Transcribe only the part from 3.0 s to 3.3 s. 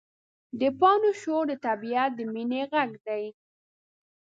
دی.